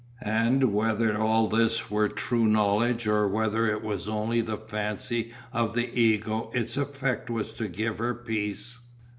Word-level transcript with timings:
And 0.23 0.73
whether 0.73 1.15
all 1.15 1.47
this 1.47 1.91
were 1.91 2.09
true 2.09 2.47
knowledge 2.47 3.05
or 3.05 3.27
whether 3.27 3.67
it 3.69 3.83
was 3.83 4.07
only 4.09 4.41
the 4.41 4.57
fancy 4.57 5.31
of 5.53 5.75
the 5.75 5.93
ego 5.93 6.49
its 6.55 6.75
effect 6.75 7.29
was 7.29 7.53
to 7.53 7.67
give 7.67 7.99
her 7.99 8.15
peace. 8.15 8.79